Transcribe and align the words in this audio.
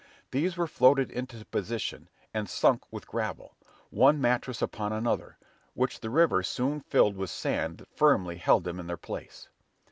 These 0.31 0.57
were 0.57 0.65
floated 0.65 1.11
into 1.11 1.45
position, 1.45 2.09
and 2.33 2.49
sunk 2.49 2.91
with 2.91 3.05
gravel, 3.05 3.55
one 3.91 4.19
mattress 4.19 4.59
upon 4.59 4.91
another, 4.91 5.37
which 5.75 5.99
the 5.99 6.09
river 6.09 6.41
soon 6.41 6.79
filled 6.79 7.15
with 7.15 7.29
sand 7.29 7.77
that 7.77 7.95
firmly 7.95 8.37
held 8.37 8.63
them 8.63 8.79
in 8.79 8.87
their 8.87 8.97
place. 8.97 9.47